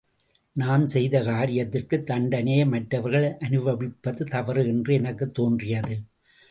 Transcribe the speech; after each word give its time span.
நாம் 0.53 0.87
செய்த 0.87 1.23
காரியத்திற்குத் 1.23 2.03
தண்டனையை 2.03 2.65
மற்றவர்கள் 2.65 3.37
அனுபவிப்பது 3.39 4.25
தவறு 4.25 4.67
என்று 4.67 4.93
எனக்குத் 4.93 5.33
தோன்றியது. 5.33 5.99